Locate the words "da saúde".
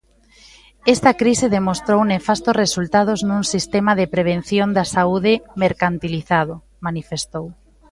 4.77-5.33